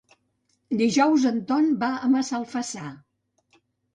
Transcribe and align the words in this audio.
Dijous 0.79 1.27
en 1.31 1.37
Ton 1.51 1.69
va 1.85 1.91
a 2.07 2.09
Massalfassar. 2.15 2.89